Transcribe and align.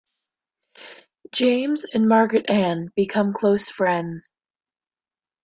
James 1.31 1.83
and 1.83 2.09
Margaret 2.09 2.49
Anne 2.49 2.89
become 2.95 3.33
close 3.33 3.69
friends. 3.69 4.27